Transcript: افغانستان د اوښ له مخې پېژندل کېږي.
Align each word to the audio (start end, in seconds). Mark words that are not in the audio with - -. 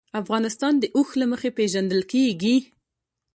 افغانستان 0.21 0.73
د 0.79 0.83
اوښ 0.95 1.09
له 1.21 1.25
مخې 1.31 1.49
پېژندل 1.57 2.01
کېږي. 2.11 2.55